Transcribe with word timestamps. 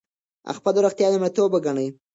خپله 0.57 0.79
روغتیا 0.85 1.07
لومړیتوب 1.11 1.49
وګڼئ. 1.53 1.87